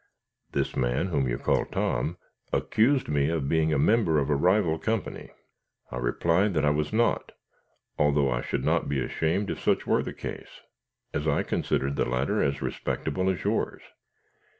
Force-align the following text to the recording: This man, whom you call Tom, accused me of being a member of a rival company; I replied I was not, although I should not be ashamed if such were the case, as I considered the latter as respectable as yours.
This 0.53 0.75
man, 0.75 1.09
whom 1.09 1.27
you 1.27 1.37
call 1.37 1.63
Tom, 1.65 2.17
accused 2.51 3.07
me 3.07 3.29
of 3.29 3.47
being 3.47 3.71
a 3.71 3.77
member 3.77 4.17
of 4.17 4.31
a 4.31 4.35
rival 4.35 4.79
company; 4.79 5.29
I 5.91 5.97
replied 5.97 6.57
I 6.57 6.71
was 6.71 6.91
not, 6.91 7.33
although 7.99 8.31
I 8.31 8.41
should 8.41 8.65
not 8.65 8.89
be 8.89 8.99
ashamed 8.99 9.51
if 9.51 9.59
such 9.61 9.85
were 9.85 10.01
the 10.01 10.11
case, 10.11 10.61
as 11.13 11.27
I 11.27 11.43
considered 11.43 11.97
the 11.97 12.05
latter 12.09 12.41
as 12.41 12.63
respectable 12.63 13.29
as 13.29 13.43
yours. 13.43 13.83